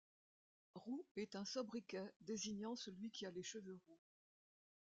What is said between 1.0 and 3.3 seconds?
est un sobriquet désignant celui qui a